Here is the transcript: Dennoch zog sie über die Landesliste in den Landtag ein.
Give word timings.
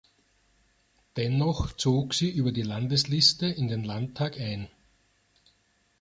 Dennoch 1.15 1.73
zog 1.73 2.15
sie 2.15 2.31
über 2.31 2.51
die 2.51 2.63
Landesliste 2.63 3.45
in 3.45 3.67
den 3.67 3.83
Landtag 3.83 4.39
ein. 4.39 4.67